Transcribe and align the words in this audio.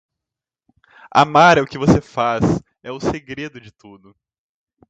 Amar 1.11 1.59
o 1.59 1.67
que 1.67 1.77
você 1.77 2.01
faz 2.01 2.41
é 2.81 2.91
o 2.91 2.99
segredo 2.99 3.61
de 3.61 3.71
tudo. 3.71 4.15